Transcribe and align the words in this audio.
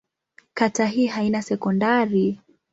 Kata 0.53 0.85
hii 0.85 1.07
haina 1.07 1.41
sekondari. 1.41 2.39